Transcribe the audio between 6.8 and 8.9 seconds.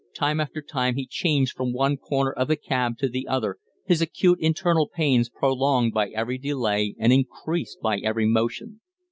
and increased by every motion.